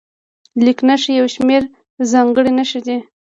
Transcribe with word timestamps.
لیک 0.63 0.79
نښې 0.87 1.11
یو 1.19 1.27
شمېر 1.35 1.61
ځانګړې 2.11 2.51
نښې 2.57 2.79
دي. 2.85 2.97